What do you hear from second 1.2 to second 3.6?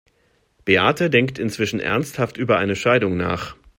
inzwischen ernsthaft über eine Scheidung nach.